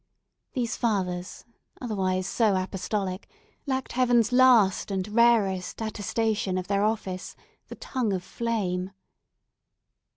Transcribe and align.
These 0.53 0.75
fathers, 0.77 1.45
otherwise 1.79 2.25
so 2.25 2.55
apostolic, 2.55 3.29
lacked 3.67 3.91
Heaven's 3.91 4.31
last 4.31 4.89
and 4.89 5.07
rarest 5.09 5.79
attestation 5.79 6.57
of 6.57 6.67
their 6.67 6.83
office, 6.83 7.35
the 7.67 7.75
Tongue 7.75 8.11
of 8.11 8.23
Flame. 8.23 8.93